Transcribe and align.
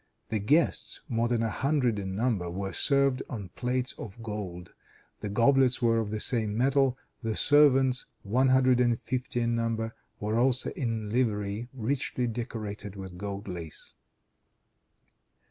The 0.29 0.39
guests, 0.39 1.01
more 1.07 1.27
than 1.27 1.43
a 1.43 1.51
hundred 1.51 1.99
in 1.99 2.15
number, 2.15 2.49
were 2.49 2.73
served 2.73 3.21
on 3.29 3.49
plates 3.49 3.93
of 3.99 4.23
gold. 4.23 4.73
The 5.19 5.29
goblets 5.29 5.79
were 5.79 5.99
of 5.99 6.09
the 6.09 6.19
same 6.19 6.57
metal. 6.57 6.97
The 7.21 7.35
servants, 7.35 8.07
one 8.23 8.47
hundred 8.49 8.79
and 8.79 8.99
fifty 8.99 9.41
in 9.41 9.53
number, 9.53 9.93
were 10.19 10.37
also 10.39 10.71
in 10.71 11.11
livery 11.11 11.69
richly 11.71 12.25
decorated 12.25 12.95
with 12.95 13.15
gold 13.19 13.47
lace. 13.47 13.93